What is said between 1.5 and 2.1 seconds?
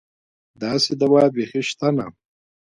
شته نه.